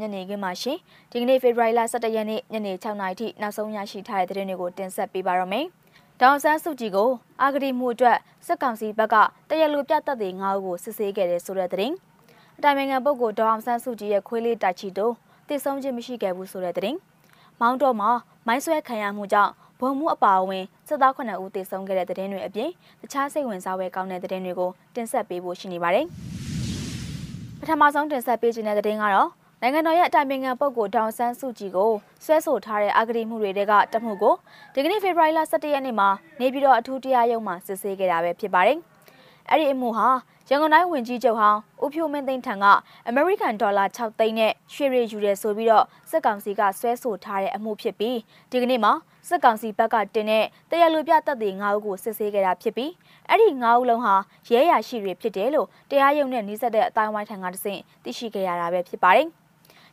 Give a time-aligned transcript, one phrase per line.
[0.00, 0.78] ညနေခင်းမှာရှင်
[1.10, 5.66] ဒီကနေ့ဖေဖော်ဝါရီလ17ရက်နေ့ညနေ6နာရီထိနောက်ဆုံးရရှိထားတဲ့သတင်းတွေကိုတင်ဆက်ပေးပါရမယ်။
[6.20, 9.16] ဒေါအောင်ဆန်းစုကြည်ကိုအာဂတိမှုအတွက်စစ်ကောင်စီဘက်က
[9.48, 11.94] တရလူပြတ်သက်တွေ9ဦးကိုစစ်ဆေးခဲ့တဲ့ဆိုတဲ့သတင်း။
[12.58, 15.12] အတိုင်ပင်ခံပုဂ္ဂိုလ်ဒေါအောင်ဆန်းစုကြည်ရဲ့ခွေးလေးတိုက်ချီတို့
[15.48, 16.96] တည်ဆုံးခြင်းမရှိခဲ့ဘူးဆိုတဲ့သတင်း။
[17.60, 18.10] မောင်းတော့မှာ
[18.46, 22.70] မိုင်းဆွဲခံရမှုကြောင့်ဘုံမှုအပါအဝင်စစ်သား9ဦးတည်ဆုံးခဲ့တဲ့သတင်းတွေအပြင်
[23.00, 26.06] တခြားစိတ်ဝင်စားဖွယ်ကောင်းတဲ့သတင်းတွေကိုတင်ဆက်ပေးဖို့ရှိနေပါတယ်။
[27.60, 29.28] ပထမဆုံးတင်ဆက်ပေးခြင်းတဲ့သတင်းကတော့
[29.64, 31.92] နိုင်ငံတော်ရဲ့အတိုင်ပင်ခံပုဂ္ဂိုလ်ဒေါန်ဆန်းစုကြည်ကို
[32.24, 34.34] ဆွဲဆိုထားတဲ့အာဂတိမှုတွေတဲကတမှုကို
[34.74, 36.08] ဒီကနေ့ဖေဖော်ဝါရီလ17ရက်နေ့မှာ
[36.40, 38.78] နေပြည်တော်အထူးတရားရုံးမှာစစ်ဆေးခဲ့တာပဲဖြစ်ပါတယ်။
[39.50, 40.08] အဲ့ဒီအမှုဟာ
[40.48, 42.64] ရန်ကုန်တိုင်းဝန်ကြီးချုပ်ဟောင်းဦးဖြိုးမင်းသိန်းထံက
[43.08, 48.18] အမေရိကန်ဒေါ်လာ6သိန်းနဲ့ရွှေရည်ယူရဲဆိုပြီးတော့စစ်ကောင်စီကဆွဲဆိုထားတဲ့အမှုဖြစ်ပြီး
[48.50, 48.92] ဒီကနေ့မှာ
[49.28, 52.92] စစ်ကောင်စီဘက်ကတင်တဲ့တရားလူပြတပ်တွေ9ဦးကိုစစ်ဆေးခဲ့တာဖြစ်ပြီး
[53.28, 54.14] အဲ့ဒီ9ဦးလုံးဟာ
[54.52, 59.28] ရဲရရှိတွေဖြစ်တယ်လို့တရားရုံးနဲ့နှိစက်တဲ့အတိုင်းဝိုင်းထံကတဆင့်သိရှိခဲ့ရတာပဲဖြစ်ပါတယ်။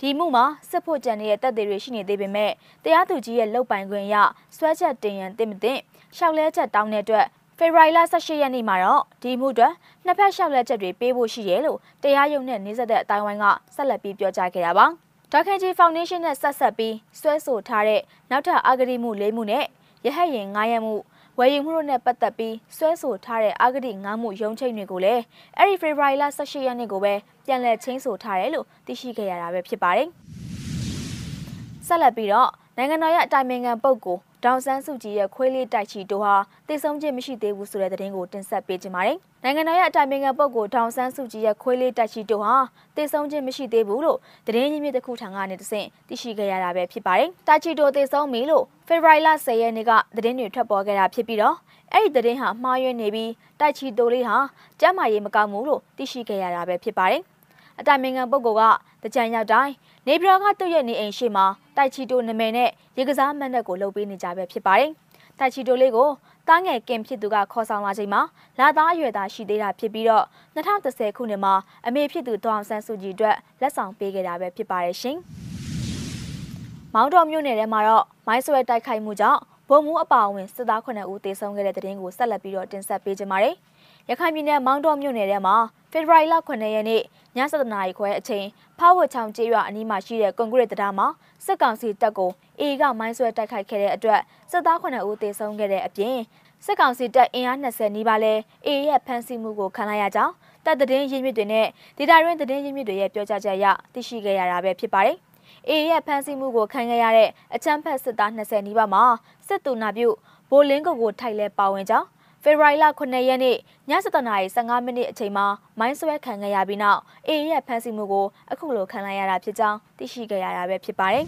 [0.00, 2.50] ဒီမှုမှာစစ်ဖို့ကြံနေတဲ့တပ်တွေရှိနေသေးပေမဲ့
[2.84, 4.14] တရားသူကြီးရဲ့လုတ်ပိုင်ခွင့်ရ
[4.56, 5.78] ဆွဲချက်တင်ရန်တင်မတင်
[6.16, 7.26] ရှောက်လဲချက်တောင်းတဲ့အတွက်
[7.58, 9.72] ဖေဖော်ဝါရီလ18ရက်နေ့မှာတော့ဒီမှုအတွက်
[10.04, 14.86] နှစ်ဖက်လျှောက်လက်ချက်တွေပေးဖို့ရှိရဲလို့တရားရုံးနဲ့နှိစက်တဲ့အတိုင်းဝိုင်းကဆက်လက်ပြီးပြောကြားခဲ့တာပါ။
[15.32, 18.00] ဒေါက်ခင်ဂျီဖောင်ဒေးရှင်းနဲ့ဆက်ဆက်ပြီးဆွဲဆိုထားတဲ့
[18.30, 19.64] နောက်ထပ်အာဂတိမှု၄မှုနဲ့
[20.04, 20.94] ရဟတ်ရင်9ရက်မှု
[21.38, 25.22] ဝယ်ယူမှုတို့နဲ့ပတ်သက်ပြီးဆွဲဆိုထားတဲ့အာဂတိ9မှုရုံးချိန်တွေကိုလည်း
[25.58, 27.14] အဲ့ဒီဖေဖော်ဝါရီလ18ရက်နေ့ကိုပဲ
[27.46, 30.08] ပြန်လည်ချင်းဆိုထားတယ်လို့သိရှိခဲ့ရတာပဲဖြစ်ပါတယ်။
[31.86, 36.34] ဆက်လက်ပြီးတော့နိုင်ငံတော်ရဲ့အတိုင်ပင်ခံပုဂ္ဂိုလ် ဒေါန်ဆန်းစုကြည်ရဲ့ခွေးလေးတိုက်ချီတို့ဟာ
[36.68, 42.56] တိတ်ဆုံးခြင်းမရှိသေးဘူးဆိုတဲ့သတင်းကိုတင်ဆက်ပေးကြပါမယ်။နိုင်ငံတော်ရဲ့အတိုင်ပင်ခံပုဂ္ဂိုလ်ဒေါန်ဆန်းစုကြည်ရဲ့ခွေးလေးတိုက်ချီတို့ဟာ
[42.96, 51.56] တိတ်ဆုံးခြင်းမရှိသေးဘူးလို့သတင်းရင်းမြစ်တစ်ခုထံကနေတဆင့်သိရှိခဲ့ရတာပဲဖြစ်ပါတယ်။တိုက်ချီတို့တိတ်ဆုံးပြီလို့ဖေဖော်ဝါရီလ10ရက်နေ့ကသတင်းတွေထွက်ပေါ်ခဲ့တာဖြစ်ပြီးတော့
[51.92, 54.36] အဲ့ဒီသတင်းဟာမှားယွင်းနေပြီးတိုက်ချီတို့လေးဟာ
[54.80, 57.22] ကျမ်းမာရေးမကောင်းဘူးလို့သိရှိခဲ့ရတာပဲဖြစ်ပါတယ်။
[57.80, 59.72] အတိုင်ပင်ခံပုဂ္ဂိုလ်ကတကြံရောက်တိုင်း
[60.06, 64.90] နေပြည်တော်ကသူ့ရဲ့နေအိမ်ရှိမှာတိုက်ချီတိုနာမည်နဲ့ရေကစားမန်နဲ့ကိုလှုပ်ပေးနေကြပဲဖြစ်ပါတယ်။
[65.38, 66.08] တိုက်ချီတိုလေးကို
[66.48, 68.20] တားငယ်ကင်ဖြစ်သူကခေါ်ဆောင်လာချိန်မှာ
[68.58, 71.54] လာသားအရွယ်သားရှိသေးတာဖြစ်ပြီးတော့2010ခုနှစ်မှာ
[71.86, 75.16] အမေဖြစ်သူဒေါအောင်ဆန်းစုကြည်အတွက်လက်ဆောင်ပေးခဲ့တာပဲဖြစ်ပါတယ်ရှင်။
[76.94, 83.54] မောင်းတော်မြို့နယ်ထဲမှာတော့မိုင်းဆွဲတိုက်ခိုက်မှုကြောင့်ဗုံမှုအပါအဝင်စစ်သား9ဦးသေဆုံးခဲ့တဲ့တဲ့တင်ကိုဆက်လက်ပြီးတော့တင်ဆက်ပေးကြပါမယ်။
[84.10, 85.56] ရခိုင်ပြည်နယ်မောင်းတော်မြို့နယ်ထဲမှာ
[85.92, 87.02] ဖေဖော်ဝါရီလ9ရက်နေ့
[87.36, 88.46] ည7:00နာရီခွဲအချိန်
[88.78, 91.06] ဖားဝတ်ချောင်းကျေးရွာအနီးမှာရှိတဲ့ကွန်ကရစ်တရားမှာ
[91.44, 92.30] စစ်ကောင်စီတပ်ကို
[92.60, 96.16] အေကမိုင်းဆွဲတိုက်ခိုက်ခဲ့တဲ့အတွက်စစ်သား9ဦးသေဆုံးခဲ့တဲ့အပြင်
[96.64, 98.34] စစ်ကောင်စီတပ်အင်အား20နီးပါးလဲ
[98.66, 100.32] အေရဲ့ဖမ်းဆီးမှုကိုခံလိုက်ရကြောင်း
[100.64, 101.66] တပ်သတင်းရင်းမြစ်တွေနဲ့
[101.98, 105.16] ဒေတာရင်းသတင်းရင်းမြစ်တွေရဲ့ပြောကြားချက်အရသိရှိခဲ့ရတာပဲဖြစ်ပါတယ်။
[105.68, 109.04] အေရဲ့ဖမ်းဆီးမှုကိုခံခဲ့ရတဲ့အချမ်းဖက်စစ်သား20နီးပါးမှာ
[109.46, 110.08] စစ်တူနာပြု
[110.50, 112.06] ဘိုလင်းကိုကိုထိုက်လဲပါဝင်ကြောင်း
[112.44, 113.58] ဖေဖော်ဝါရီလ9ရက်နေ့ည
[113.90, 115.46] 7:15မိနစ်အချိန်မှာ
[115.78, 121.24] မိုင်းဆွဲခံခဲ့ရပြီးနောက်အေရဲ့ဖမ်းဆီးမှုကိုအခုလိုခံလိုက်ရတာဖြစ်ကြောင်းသိရှိခဲ့ရတာပဲဖြစ်ပါတယ်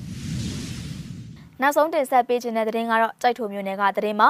[1.60, 4.28] ။နောက်ဆုံးတင်ဆက်ပေးခြင်းတဲ့သတင်းကတော့ကြိုက်ထုံမျိုးနယ်ကသတင်းမှာ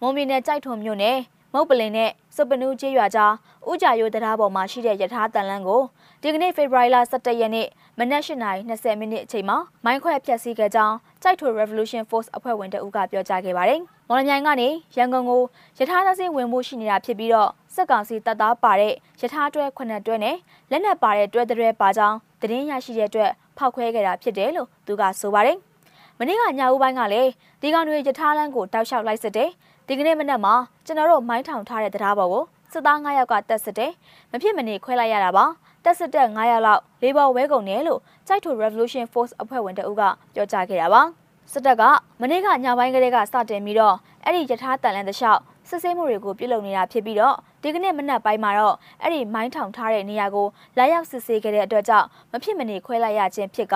[0.00, 1.18] မုံပြည်နယ်ကြိုက်ထုံမျိုးနယ်
[1.54, 3.32] မုတ်ပလင်နဲ့စပနူးကျေးရွာကြား
[3.70, 5.82] ဥကြရိုးတရားပေါ်မှာရှိတဲ့ယထာတန်လန်းကို
[6.22, 7.66] ဒီကနေ့ဖေဖော်ဝါရီလ17ရက်နေ့
[7.98, 15.42] မနက်8:20မိနစ်အချိန်မှာမိုင်းခွဲဖျက်ဆီးခဲ့ကြောင်းကြိုက်ထုံ Revolution Force အဖွဲ့ဝင်တအုပ်ကပြောကြားခဲ့ပါတယ်။ မော်လမြိုင်ကနေရန်ကုန်ကို
[15.78, 20.36] ယထာသစင်းဝင်မှုရှိနေတာဖြစ်ပြီးတော့စက်ကောင်စီတပ်သားပါတဲ့ယထာတွဲခုနှစ်တွဲနဲ့
[20.70, 25.56] လက်နက်ပါတဲ့တွဲတွဲပါကြောင်းသတင်းရရှိတဲ့အတွက်ဖောက်ခွဲခဲ့တာဖြစ်တယ်လို့သူကဆိုပါတယ်။
[26.18, 27.30] မနေ့ကညဦးပိုင်းကလည်း
[27.60, 29.50] ဒီကောင်တွေယထာလန်းကိုတောက်လျှောက်လိုက်စစ်တယ်။
[29.86, 30.54] ဒီကနေ့မနက်မှာ
[30.86, 33.92] ကျွန်တော်တို့မိုင်းထောင်ထားတဲ့တရားပေါ်ကိုစစ်သား9ယောက်ကတက်စစ်တယ်။
[34.30, 35.44] မဖြစ်မနေခွဲလိုက်ရတာပါ။
[35.84, 40.02] တက်စစ်တဲ့9ယောက်လောက်လေးဘော်ဝဲကုန်တယ်လို့ကြိုက်ထူ Revolution Force အဖွဲ့ဝင်တအုပ်က
[40.34, 41.02] ပြောကြားခဲ့တာပါ။
[41.52, 41.82] စစ်တပ်က
[42.20, 50.46] မနေ့ကညပိုင်းကလေးကစတင်ပြီးတော့အဲ့ဒီယထာတန်လန်တလျှောက်စစ်ဆေးမှုတွေကိုပြုလုပ်နေတာဖြစ်ပြီးတော့ဒီကနေ့မနက်ပိုင်းမှာတော့အဲ့ဒီမိုင်းထောင်ထားတဲ့နေရာကို
[50.78, 53.74] လာရောက်စစ်ဆေးခဲ့တဲ့အတွက်ကြောင့်မဖြစ်မနေခွဲလိုက်ရခြင်းဖြစ်က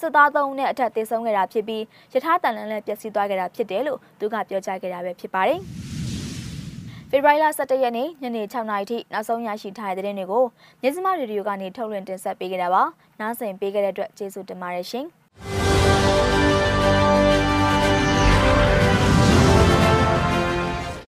[0.00, 1.82] စစ်သားသုံးနဲ့အထက်သေဆုံးခဲ့တာဖြစ်ပြီး
[2.14, 5.60] ယထာတန်လန်လည်းပျက်စီးသွားခဲ့တာဖြစ်တယ်လို့သူကပြောကြားခဲ့တာပဲဖြစ်ပါတယ်။
[7.10, 10.44] ဖေဖော်ဝါရီလ17ရက်နေ့ညနေ6နာရီထိနောက်ဆုံးရရှိထားတဲ့သတင်းတွေကို
[10.82, 12.82] မြစမရေဒီယိုကနေထုတ်လွှင့်တင်ဆက်ပေးခဲ့တာပါ။
[13.20, 15.08] နားဆင်ပေးခဲ့တဲ့အတွက်ကျေးဇူးတင်ပါတယ်ရှင်။